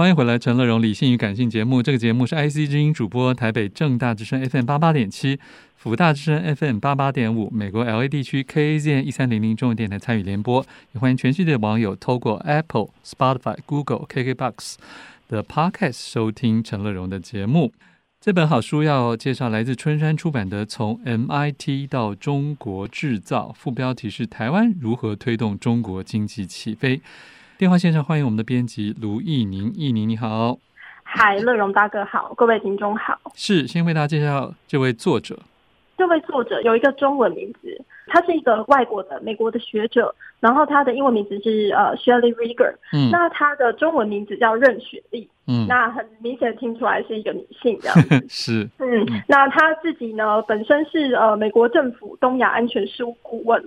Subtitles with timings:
[0.00, 1.82] 欢迎回来，陈乐融理性与感性节目。
[1.82, 5.38] 这个节目是 IC 之音主播，台北正大之声 FM 八八点七，
[5.76, 10.64] 福大之声 FM 八八点五，美国 LA 地区 KAZN 一三零零中文电台参与联播。
[10.92, 14.76] 也欢迎全世界的网友透过 Apple、Spotify、Google、KKBox
[15.28, 17.70] 的 Podcast 收听陈乐融的节目。
[18.22, 27.02] 这本好书要介绍来自春山出版的《从 MIT 到中国制造》，副标题是“台湾如何推动中国经济起飞”。
[27.60, 30.56] 电话线上欢迎我们的编辑卢艺宁，艺宁你好，
[31.02, 33.20] 嗨，乐荣大哥好，各位听众好。
[33.34, 35.38] 是，先为大家介绍这位作者。
[35.98, 48.02] 这位作者有一个中文名字，他是一个外国的美国的学者，然后他的英文名字是呃 Shelley Rieger，嗯，那他的中文名字叫任雪莉，嗯，那很明显听出来是一个女性这样。
[48.08, 53.62] 子，是，嗯，那他自己呢本身是呃美国政府东亚安全事务顾问。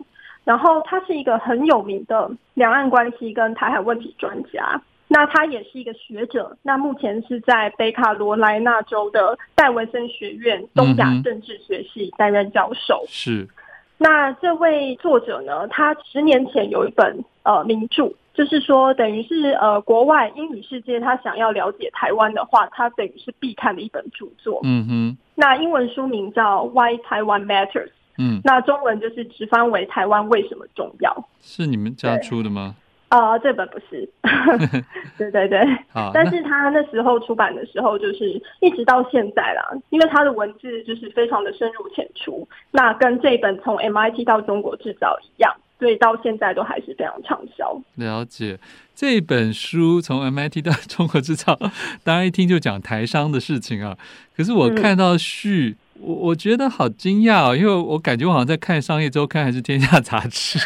[0.46, 13.04] 然后他是一个很有名的两岸关系跟台海问题专家，那他也是一个学者，那目前是在北卡罗来纳州的戴维森学院东亚政治学系担任教授。
[13.08, 13.48] 是，
[13.98, 24.60] 那这位作者呢，他十年前有一本呃名著，就是说等于是呃国外英语世界他想要了解台湾的话，他等于是必看的一本著作。
[24.64, 27.88] 嗯哼，那英文书名叫《Why Taiwan Matters》。
[28.17, 31.30] 嗯，那中文就是直翻为台湾为什么重要？
[31.42, 32.75] 是你们家出的吗？
[33.09, 34.09] 啊、呃，这本不是。
[35.20, 35.59] 对对对。
[35.92, 47.80] 好，但是他那时候出版的时候，就是一直到现在啦，因为他的文字就是非常的深入浅出，那跟这本从 MIT 到中国制造一样，所以到现在都还是非常畅销。
[47.95, 48.58] 了解
[48.95, 51.55] 这本书从 MIT 到中国制造，
[52.03, 53.95] 当然一听就讲台商的事情啊。
[54.36, 55.75] 可是我看到序。
[55.77, 60.59] 嗯我我觉得好惊讶哦，因为我感觉我好像在看《商业周刊》还是《天下杂志》，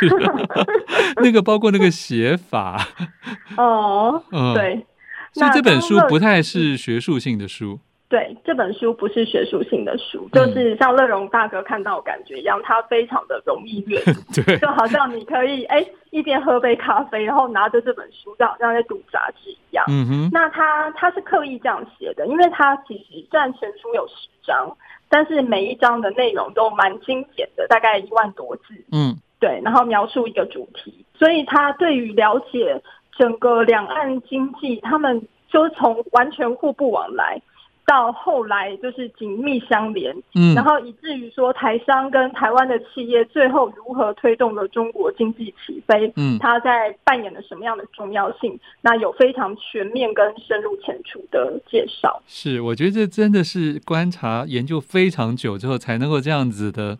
[1.23, 2.87] 那个包括那个写法。
[3.57, 4.85] 哦，嗯，对，
[5.33, 7.79] 所以这本书不太是学术性的书。
[8.09, 19.83] 对，这本书不是学术性的书，就是像乐融大哥看到感觉一样，它非常的容易阅读， 对，就好像你可以哎一边喝杯咖啡，然后拿着这本书，就好像在读杂志一样。
[19.89, 24.75] 嗯哼，那他他是刻意这样写的，因为他其实虽然全书有十章。
[25.09, 28.73] 但是每一章的内容都蛮精简的，大概一万多字。
[28.91, 32.81] 嗯，对，然后描述一个主题，所以他对于了解
[33.17, 37.41] 整个两岸经济，他们就是从完全互不往来。
[37.87, 48.59] 到后来就是紧密相连，嗯，然后以至于说台商跟台湾的企业最后如何推动了中国经济起飞，嗯，他在扮演了什么样的重要性？
[48.81, 52.21] 那有非常全面跟深入浅出的介绍。
[52.27, 56.97] 是，我觉得这真的是观察研究非常久之后才能够这样子的，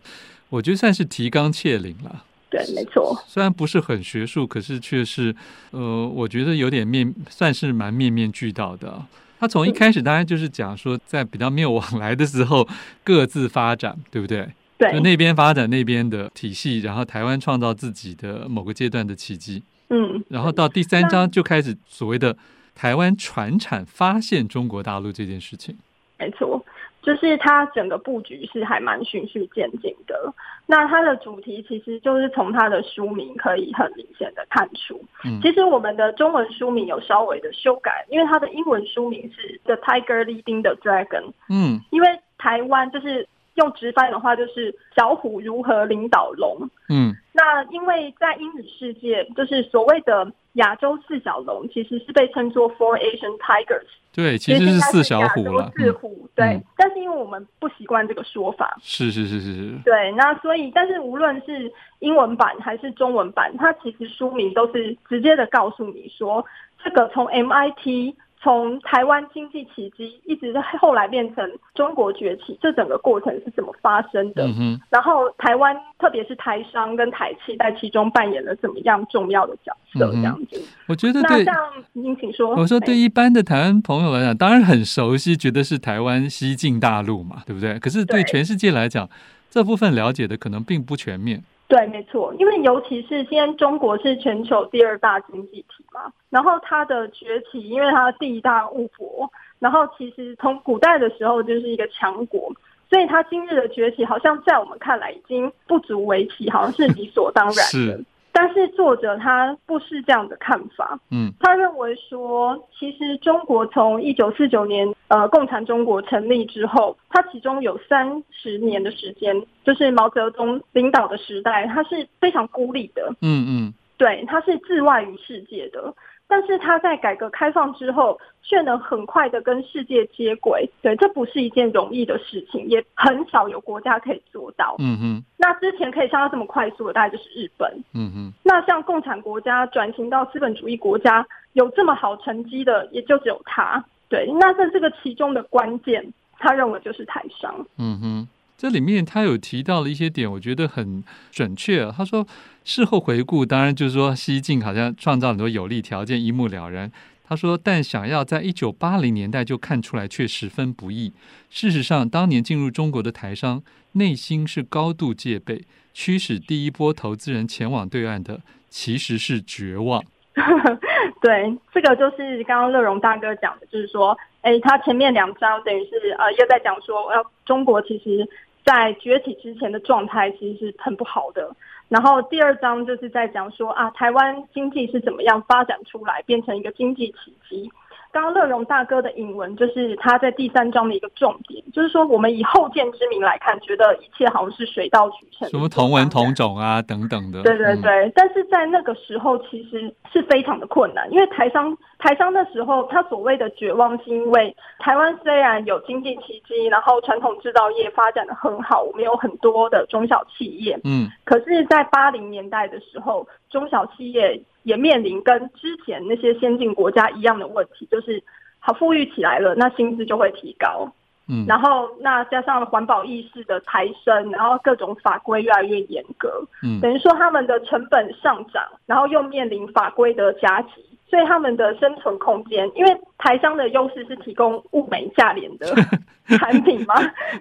[0.50, 2.24] 我觉得算是提纲挈领了。
[2.50, 3.14] 对，没错。
[3.28, 5.36] 虽然不是很学术，可是却是，
[5.72, 9.02] 呃，我觉得有点面，算是蛮面面俱到的。
[9.40, 12.68] 他从一开始当然就是讲说，在比较没有往 来的时候，
[13.04, 14.48] 各自发展，对不对？
[14.78, 19.64] 对，那边发展那边的体系，然后台湾创造自己的某个阶段的奇迹。
[19.90, 22.38] 嗯，然后到第三章就开始所谓的
[22.76, 25.76] 台湾船产发现中国大陆这件事情。
[26.20, 26.64] 没错。
[27.02, 30.34] 就是它整个布局是还蛮循序渐进的。
[30.66, 35.02] 那它的主题其实就是从它的书名可以很明显的看出。
[35.24, 41.32] 嗯，其实我们的中文书名有稍微的修改，因为它的英文书名是 The Tiger Leading the Dragon。
[41.50, 43.26] 嗯，因为台湾就是
[43.56, 46.70] 用直翻的话，就是小虎如何领导龙。
[46.90, 50.32] 嗯，那因为在英语世界，就是所谓的。
[50.58, 55.72] 亚洲四小龙其实是被称作 Four Asian Tigers，对，其实是四小虎了。
[55.76, 66.46] 四虎，嗯、对、嗯，但是因为我们不习惯这个说法，是是是是是，对，那所以，但是无论是英文版还是中文版，它其实书名都是直接的告诉你说，
[66.84, 68.14] 这个从 MIT。
[68.40, 74.46] 从台湾经济奇迹，一直到后来变成中国崛起，这整个过程是怎么发生的？
[74.46, 80.12] 嗯、然后台湾，特别是台商跟台企，在其中扮演了怎么样重要的角色？
[80.12, 81.44] 这样子，嗯、我觉得对。
[81.44, 81.56] 那像
[81.94, 82.56] 您请说。
[82.56, 87.80] 我说，对一般的台湾朋友来讲，当然很熟悉，觉得是台湾西进大陆嘛，对不对？
[87.80, 89.10] 可是对全世界来讲，
[89.50, 91.44] 这部分了解的可能并不全面。
[91.68, 99.30] 对，没错，因为尤其是现在中国是全球第二大经济体嘛，然后它的崛起，因为它地大物博，
[99.60, 102.50] 然后其实从古代的时候就是一个强国，
[102.90, 108.04] 所以它今日的崛起，好像在我们看来已经不足为奇，好像是理所当然的。
[108.40, 125.92] 但是作者他不是这样的看法，嗯，他认为说，其实中国从一九四九年呃共产中国成立之后，它其中有三十年的时间，就是毛泽东领导的时代，它是非常孤立的，嗯嗯，对，它是自外于世界的。
[126.28, 130.70] 但是它在改革开放之后，却能很快的跟世界接轨。
[130.82, 134.76] 对，这不是一件容易的事情，也很少有国家可以做到。
[134.80, 135.24] 嗯哼。
[135.38, 137.72] 那之前可以像它这么快速的，大概就是日本。
[137.94, 138.34] 嗯哼。
[138.44, 143.84] 那像共产国家转型到资本主义国家，有这么好成绩的，也就只有它。
[144.10, 147.66] 对，那在这个其中的关键，他认为就是台商。
[147.78, 148.28] 嗯哼。
[148.58, 151.92] 这里面他有提到了一些点，我觉得很准确。
[151.92, 152.26] 他说，
[152.64, 156.92] 事后回顾，当然就是说，西进好像创造很多有利条件，一目了然。
[157.24, 161.14] 他说，但想要在一九八零年代就看出来，却十分不易。
[161.52, 163.62] 事实上，当年进入中国的台商
[163.92, 165.64] 内心是高度戒备，
[165.94, 170.04] 驱使第一波投资人前往对岸的，其实是绝望。
[171.22, 178.28] 对，这个就是刚刚乐荣大哥讲的，就是说，哎，他前面两章等于是呃，又在讲说，呃，中国其实。
[178.68, 181.56] 在崛起之前的状态其实是很不好的。
[181.88, 187.72] 然后第二章就是在讲说啊，台湾经济是怎么样发展出来，变成一个经济奇迹。
[188.12, 197.44] 刚刚乐荣大哥的引文就是他在第三章的一个重点，就是说我们以后见之明来看，觉得一切好像是水到渠成，什么同文同种啊等等的。
[197.44, 214.42] 对对对，嗯、但是在那个时候其实是非常的困难，因为台商台商那时候他所谓的绝望，是因为台湾虽然有经济奇迹，然后传统制造业发展的很好，我们有很多的中小企业，嗯，可是，在八零年代的时候，中小企业。
[214.68, 218.22] 也面临跟之前那些先进国家一样的问题，就是
[218.60, 220.92] 好富裕起来了，那薪资就会提高，
[221.30, 235.68] 嗯，然后那加上环保意识的抬升，然后各种法规越来越严格，嗯，等于说他们的成本上涨，然后又面临法规的加急，所以他们的生存空间，因为台商的优势是提供物美价廉的
[236.38, 236.96] 产品嘛，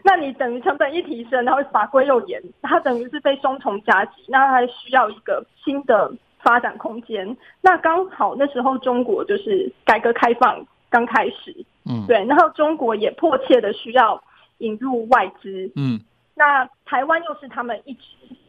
[0.05, 6.09] 那你等于成本一提升，然后法规又严，它等于是被双重加急，那还需要一个新的。
[6.43, 11.55] 发展空间，那刚好那时候中国就是改革开放刚开始，
[11.85, 14.23] 嗯，对，然后中国也迫切的需要
[14.59, 16.01] 引入外资，嗯，
[16.35, 18.01] 那台湾又是他们一直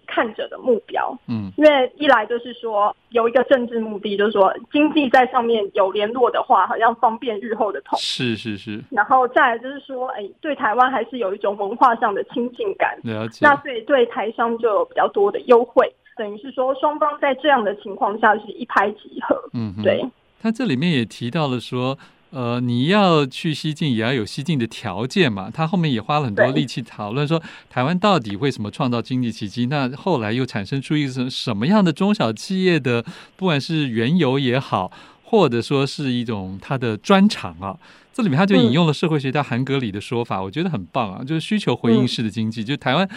[0.05, 15.91] 看着的目标，嗯，因为一来就是说有一个政治目的，就是说经济在上面有联络的话，好像方便日后的统治，是是是，然后再来就是说，哎，对台湾还是有一种文化上的亲近感，了解，那所以对台商就有比较多的优惠。
[16.17, 19.35] 等于是说，双方在这样的情况下是一拍即合。
[19.53, 20.05] 嗯，对。
[20.41, 21.97] 他这里面也提到了说，
[22.29, 25.49] 呃，你要去西进，也要有西进的条件嘛。
[25.51, 29.65] 他后面也花了很多力气讨论说，台湾到底为什么创造经济奇迹？
[29.65, 33.03] 那后来又产生出一种什么样的中小企业的，
[33.35, 34.91] 不管是原油也好，
[35.23, 37.75] 或者说是一种他的专长啊。
[38.13, 43.09] 这里面他就引用了社会学家韩格里的说法，嗯、我觉得很棒啊，就是需求回应式的经济，嗯、就台湾。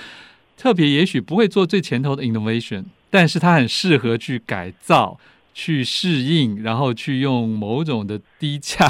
[0.61, 5.19] 特别也许不会做最前头的 innovation，但是它很适合去改造、
[5.55, 8.87] 去适应，然后去用某种的低价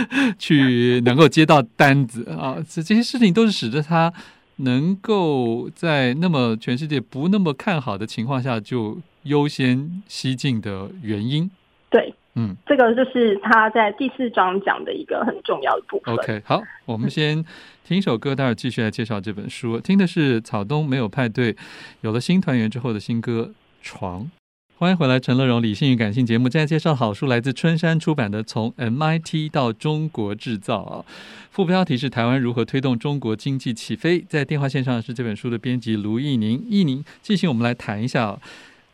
[0.38, 4.12] 去能够接到单子 啊，这这些事情都是使得它
[4.56, 11.50] 能够在那么全世界不那么看好的情况下就优先西进的原因。
[11.88, 12.14] 对。
[12.36, 16.12] 嗯，这个就是他在第四章讲的一个很重要的部分。
[16.12, 17.44] OK，好，我们先
[17.86, 19.78] 听一首歌，待会儿继续来介绍这本书。
[19.78, 21.54] 听的是草东没有派对，
[22.00, 23.50] 有了新团员之后的新歌
[23.82, 24.22] 《床》。
[24.76, 26.48] 欢迎回来，陈乐融理性与感性节目。
[26.48, 31.04] 现在介绍好书，来自春山出版的《从 MIT 到中国制造》啊，
[31.50, 34.24] 副标题是“台湾如何推动中国经济起飞”。
[34.26, 38.38] 在电话线上是这本书的编辑卢奕宁，奕宁，进行我们来谈一下。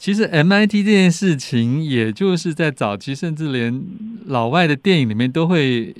[0.00, 3.80] 其实 MIT 这件事情，也就是在早期，甚至连
[4.26, 5.94] 老外的电影里面都会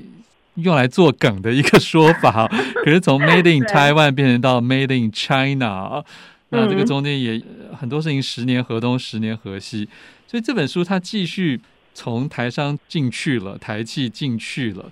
[0.62, 2.46] 用来做梗的一个说法。
[2.84, 6.04] 可是从 Made in Taiwan 变成到 Made in China，
[6.50, 7.42] 那这个中间也
[7.78, 9.88] 很多事情十年河东，十年河西。
[10.26, 11.60] 所以这本书它继续
[11.94, 14.90] 从台商进去了，台企进去了。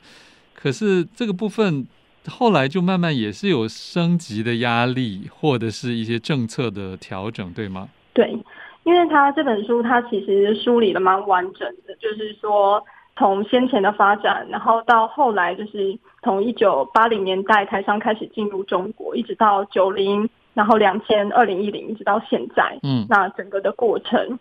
[0.54, 1.86] 可是这个部分
[2.26, 7.88] 后来就慢慢也是有升级的压力，或者是一些政策的调整，对吗？
[8.12, 8.36] 对。
[8.84, 12.82] 因为他这本书，他其实梳理的蛮完整的，就是说
[13.18, 24.38] 从先前的发展，然后到后来，就是从一九八零年代台商开始进入中国，一直到九零，然后两千、二零一零，一直到现在，嗯，那整个的过程，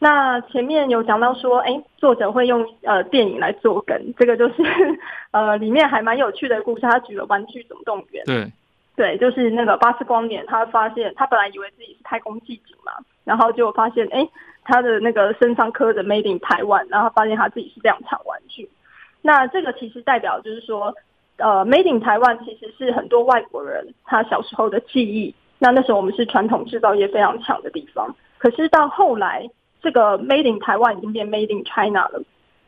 [0.00, 4.54] 那前面有讲到说，哎，作者会用呃电影来做梗，这个就是
[5.30, 8.52] 呃里面还蛮有趣的故事，他举了《玩具总动员》，对。
[8.96, 12.92] 对，就是那个巴斯光年，他发现他本来以为自己是太空寂静嘛，
[13.24, 14.26] 然后就发现，哎，
[14.66, 18.68] 他的那个身上刻着 Made in 台湾然后发现他自己是量产玩具。
[19.22, 20.94] 那这个其实代表就是说，
[21.38, 25.34] 呃，Made in 台湾其实是很多外国人他小时候的记忆。
[25.58, 29.48] 那那时候我们是传统制造业非常强的地方，可是到后来，
[29.80, 32.22] 这个 Made in 台湾已经变 Made in China 了。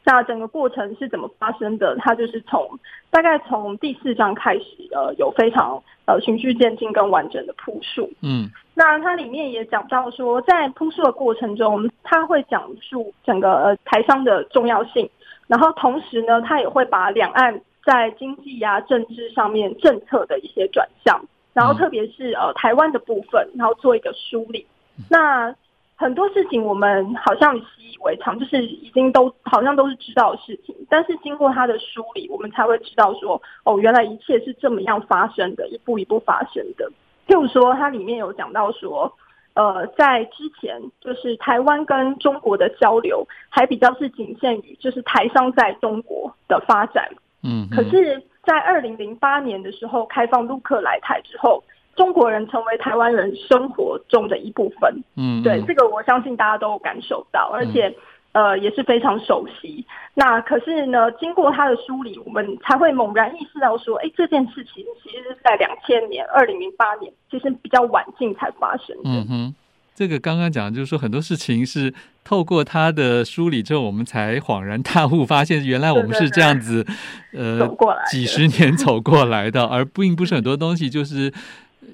[0.08, 1.94] 那整个过程是怎么发生的？
[1.96, 2.66] 它就是从
[3.10, 8.10] 大概从第四章开始，呃，有非常呃循序渐进跟完整的铺述。
[8.22, 15.10] 嗯，那它里面也讲到说，在铺述的过程中，它会讲述整个呃台商的重要性，
[15.46, 21.22] 然后同时呢，它也会把两岸在经济呀、啊、政治上面政策的一些转向，
[21.52, 24.66] 然后特别是呃台湾的部分，然后做一个梳理。
[25.10, 25.54] 那
[25.98, 36.88] 很多事情我们好像习以为常，就是已经都好像都是知道的事情，但是经过他的梳理，我们才会知道说，哦，原来一切是这么样发生的，一步一步发生的。
[37.26, 39.12] 譬如说，它里面有讲到说，
[39.54, 47.10] 呃，在之前就是台湾跟中国的交流还比较是仅限于就是台商在中国的发展，
[47.42, 51.60] 嗯，可是，在二零零八年的时候开放陆客来台之后。
[51.98, 57.88] 中国人成为台湾人生活中的一部分，嗯，对，这个我相信大家都有感受到，而且、
[58.32, 59.84] 嗯、呃也是非常熟悉。
[60.14, 69.02] 那可是呢，经过他的梳理，我们才会猛然意识到说，哎，这件事情其实是在两千年、二零零八年，其实比较晚近才发生的。
[69.04, 69.54] 嗯哼，
[69.96, 76.94] 这个刚刚讲就是说很多事情是透过他的梳理之后，我们才恍然大悟，发现原来我们是这样子，对
[77.32, 81.32] 对对呃，走过来几十年走过来的，而并不是很多东西就是。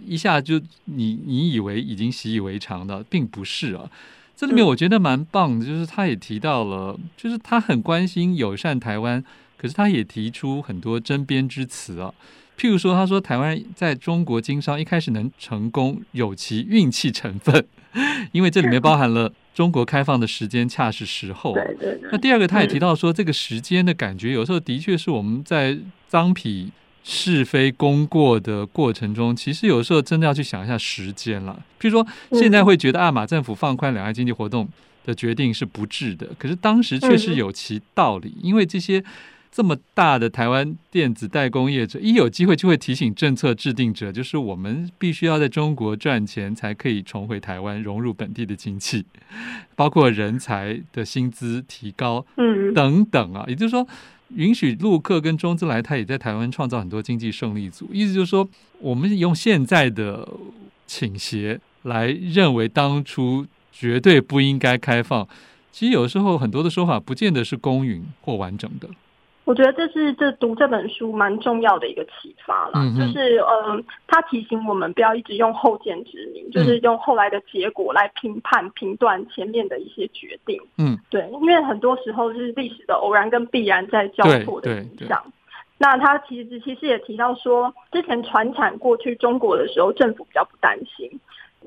[0.07, 3.91] 一下就你你以为已经习以为常的，并不是啊。
[4.37, 9.23] 这里面我觉得蛮棒的，就是他也提到了，就是他很关心友善台湾，
[9.57, 12.13] 可是他也提出很多针砭之词啊。
[12.59, 17.65] 譬如说，他说台湾在中国经商一开始能成功，有其运气成分，
[18.33, 21.57] 因为这里面包含了中国开放的时间恰是时候。
[22.11, 25.79] 那第二个，他也提到说，这个时间的感觉有时候的确是我们在
[26.11, 26.71] 臧否。
[27.07, 31.63] 是非功过的过程中，其实有时候真的要去想一下时间了。
[31.79, 34.67] 譬如说，现在会觉得啊，马政府放宽两岸经济活动
[35.05, 39.05] 的决定是不智的，可是当时确实有其道理，因为这些
[39.53, 49.05] 这么大的台湾电子代工业者，一有机会就会提醒政策制定者，就是我们必须要在中国赚钱，才可以重回台湾，融入本地的经济，
[49.77, 53.87] 包括人才的薪资提高，嗯，等等啊，也就是说。
[54.35, 57.89] 允许陆客跟中资来他，也在台湾创造很多经济胜利组。
[57.93, 58.49] 意思就是说，
[58.81, 60.29] 我们用现在的
[60.87, 65.27] 倾斜来认为当初绝对不应该开放，
[65.73, 68.89] 其实有时候很多的说法不见得是公允或完整的。
[69.45, 80.59] 我觉得这是这读这本书蛮重要的一个启发了，嗯、就是嗯，他提醒我们不要一直用后见之明，嗯、就是用后来的结果来评判评断前面的一些决定。
[80.79, 85.23] 嗯，对，因为很多时候是历史的偶然跟必然在交错的影响。
[85.77, 91.11] 那他其实其实也提到说，之前传产过去中国的时候，政府比较不担心，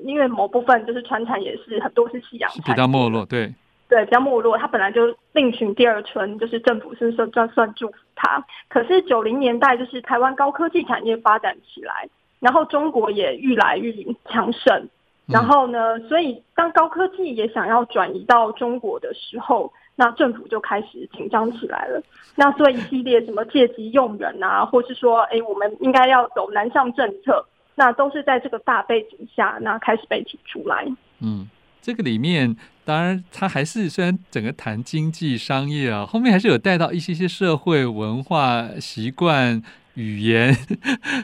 [0.02, 3.54] 因为某部分就是传产也是很多是夕阳产业，比较没落，对。
[3.88, 8.44] 对，比较没落，他本来就另寻第二春，就是政府是算算算祝福他。
[8.68, 12.06] 可是九零年代，就是台湾高科技产业发展起来，
[12.38, 14.88] 然后中国也愈来愈强盛，
[15.26, 22.02] 然后呢，所以当高科技也想要转移到中国的时候，那政府就开始紧张起来了。
[22.36, 27.42] 那所以一系列什么借机用人啊，或是说，哎，我们应该要走南向政策，
[27.74, 30.86] 那都是在这个大背景下，那开始被提出来。
[31.22, 31.48] 嗯。
[31.80, 32.54] 这个里面，
[32.84, 39.62] 当然，他还是虽然整个谈经济商业啊，后面还是有带到一些些社会文化习惯、
[39.94, 40.54] 语言，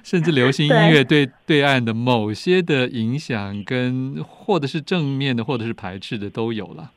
[0.03, 6.91] 甚至流行音乐对对岸的某些的影响，跟或者是正面的，或者是排斥的都有了。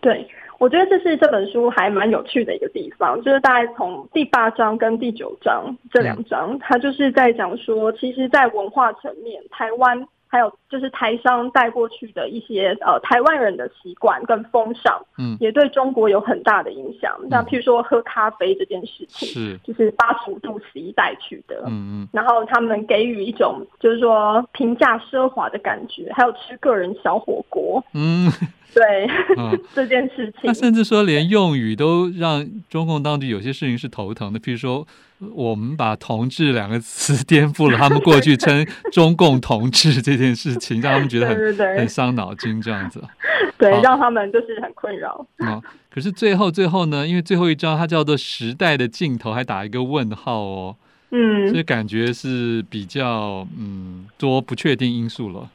[0.00, 10.06] 对，我觉得这是这本书还蛮有趣的一个地方，就是大概从第八章跟第九章这两章，它就是在讲说，其实，在文化层面，台湾。
[10.28, 17.16] 还有就是台商带过去的一些呃台湾人的习惯跟风尚，嗯，也对中国有很大的影响。
[17.28, 19.58] 那、嗯、譬如说喝咖啡这件事情，是。
[19.64, 28.30] 就是八十五度 C 带去的，嗯嗯，然后他们给予一种就是说平价奢华的感觉，还有吃个人小火锅，嗯，
[28.76, 34.86] 对，嗯、 这件事情，他甚至说连用语都让中共当局有些事情是头疼的，譬如说。
[35.34, 43.02] 我们把“同志”两个词 颠覆了，他们过去称中共同志这件事情，让他们觉得很很伤脑筋，这样子。
[43.56, 45.26] 对，让他们就是很困扰。
[45.38, 45.58] 啊，
[45.90, 47.08] 可是最后最后呢？
[47.08, 50.76] 因为最后一章它叫做“时代的尽头”，还打一个问号哦。
[51.12, 55.48] 嗯，所以感觉是比较嗯多不确定因素了。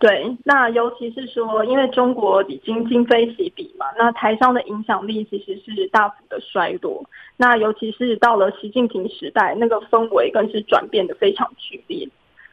[0.00, 7.04] 对，那尤其是说，因为中国已经今非昔比嘛，那台商的影响力其实是大幅的衰落。
[7.36, 12.08] 那尤其是到了习近平时代，那个氛围更是转变得非常剧烈。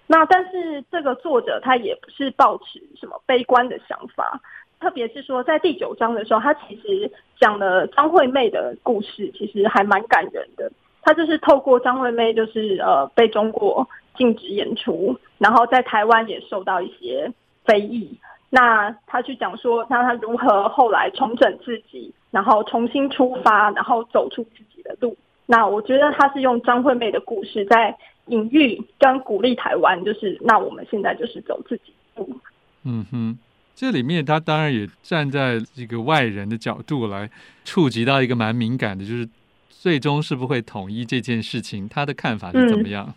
[0.08, 4.42] 那但是这个作者他也不是抱持什么悲观的想法，
[4.82, 10.70] 特别是说在第九章的时候，他其实讲了张惠妹的故事，其实还蛮感人的。
[11.02, 13.88] 他就是透过张惠妹，就是呃被中国
[14.18, 17.32] 禁止演出，然后在台湾也受到一些
[17.64, 18.18] 非议。
[18.50, 25.16] 那他去讲说，那他如何后来重整自己，然后重新出发，然后走出自己的路。
[25.46, 27.94] 那我觉得他是用张惠妹的故事在
[28.28, 32.40] 隐喻跟鼓励台湾，就是那我们现在就是走自己的路。
[32.84, 33.38] 嗯哼，
[33.76, 37.30] 这里面他当然也站在一个外人的角度来
[37.66, 39.28] 触及到一个蛮敏感的，就是
[39.70, 43.06] 最终是不是会统一这件事情，他的看法是怎么样？
[43.08, 43.14] 嗯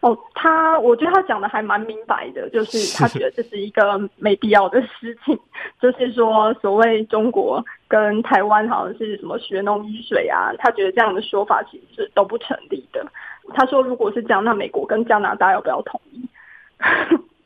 [0.00, 5.36] 哦，他我觉得他讲的还蛮明白的，就是他觉得这是一个没必要的事情，
[5.80, 13.04] 就是说所谓中国跟台湾好像是什么血浓于水啊，他觉得这样的说法其实是都不成立的。
[13.54, 16.28] 他说如果是这样，那美国跟加拿大要不要统一？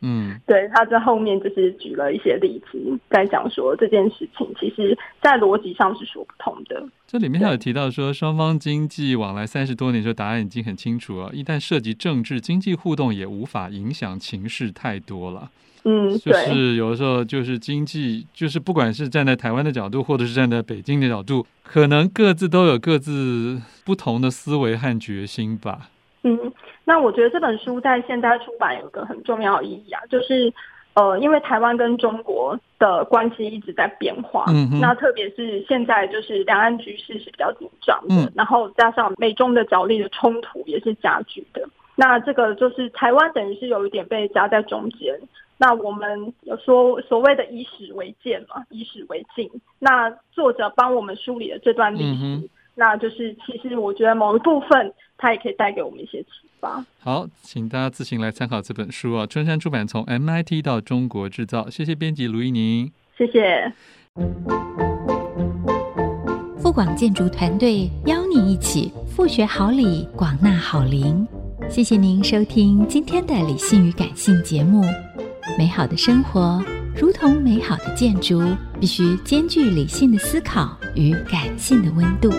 [0.03, 6.85] 嗯，对，他在后面就是举了一些例子，在讲说这件事情，其实在逻辑上是说不通的。
[7.07, 11.31] 这里面还有提到说，双方经济往来三十多年，说答案已经很清楚了。
[11.33, 15.49] 一旦涉及政治经济互动，也无法影响情势太多了。
[15.85, 25.91] 嗯，就是有的时候就是经济，就是不管是站在台湾的角度，或者是站在北京的角度，可能各自都有各自不同的思维和决心吧。
[26.23, 26.39] 嗯，
[26.85, 30.53] 那我觉得这本书在现在出版有一个很重要的意义啊，就是
[30.95, 45.19] 呃，因为台湾跟中国的关系一直在变化，嗯哼，那特别是现在就是两岸局势是比较紧张的，嗯，然后加上美中的角力的冲突也是加剧的，那这个就是台湾等于是有一点被夹在中间，
[45.57, 49.49] 那我们有说所谓的以史为鉴嘛，以史为镜，
[49.79, 52.25] 那作者帮我们梳理了这段历史。
[52.25, 56.85] 嗯那就是，其实我觉得某一部分，它也可以带给我们一些启发。
[57.01, 59.27] 好，请大家自行来参考这本书啊。
[59.27, 61.69] 春山出版，从 MIT 到中国制造。
[61.69, 63.73] 谢谢编辑卢怡宁，谢谢。
[66.59, 71.27] 富广建筑团队邀你一起复学好礼，广纳好邻。
[71.69, 74.83] 谢谢您收听今天的理性与感性节目。
[75.59, 76.65] 美好的生活
[76.97, 78.41] 如同美好的建筑，
[78.81, 82.31] 必须兼具理性的思考与感性的温度。